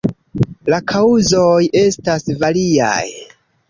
[0.75, 1.53] La kaŭzoj
[1.85, 3.01] estas variaj.